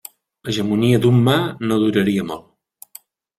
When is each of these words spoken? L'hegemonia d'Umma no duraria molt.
L'hegemonia 0.47 0.99
d'Umma 1.03 1.35
no 1.67 1.77
duraria 1.85 2.25
molt. 2.31 2.99